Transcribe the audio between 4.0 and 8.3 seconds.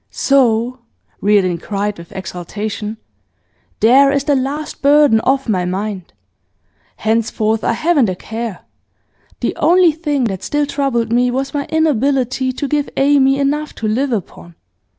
is the last burden off my mind! Henceforth I haven't a